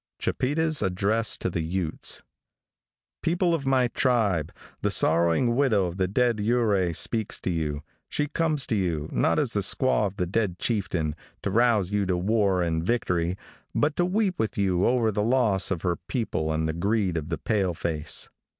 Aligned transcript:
CHIPETA'S 0.17 0.81
ADDRESS 0.81 1.37
TO 1.37 1.47
THE 1.51 1.61
UTES. 1.61 2.23
|PEOPLE 3.21 3.53
of 3.53 3.67
my 3.67 3.87
tribe! 3.89 4.51
the 4.81 4.89
sorrowing 4.89 5.55
widow 5.55 5.85
of 5.85 5.97
the 5.97 6.07
dead 6.07 6.37
Ouray 6.39 6.91
speaks 6.91 7.39
to 7.41 7.51
you. 7.51 7.83
She 8.09 8.25
comes 8.27 8.65
to 8.65 8.75
you, 8.75 9.09
not 9.11 9.37
as 9.37 9.53
the 9.53 9.59
squaw 9.59 10.07
of 10.07 10.15
the 10.15 10.25
dead 10.25 10.57
chieftain, 10.57 11.15
to 11.43 11.51
rouse 11.51 11.91
you 11.91 12.07
to 12.07 12.17
war 12.17 12.63
and 12.63 12.83
victory, 12.83 13.37
but 13.75 13.95
to 13.97 14.03
weep 14.05 14.39
with 14.39 14.57
you 14.57 14.87
over 14.87 15.11
the 15.11 15.21
loss 15.21 15.69
of 15.69 15.83
her 15.83 15.97
people 15.97 16.51
and 16.51 16.67
the 16.67 16.73
greed 16.73 17.15
of 17.15 17.27
the 17.27 17.37
pale 17.37 17.75
face. 17.75 18.27